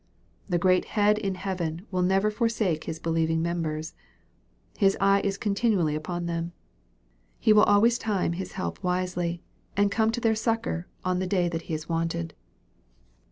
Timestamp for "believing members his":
2.97-4.97